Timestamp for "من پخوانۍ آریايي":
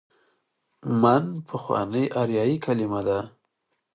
1.01-2.57